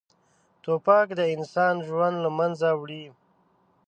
توپک 0.63 1.07
د 1.19 1.21
انسان 1.35 1.75
ژوند 1.87 2.15
له 2.23 2.29
منځه 2.37 2.69
وړي. 2.79 3.05